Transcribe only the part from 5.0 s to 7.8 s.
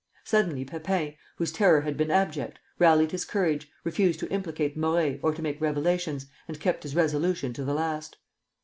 or to make revelations, and kept his resolution to the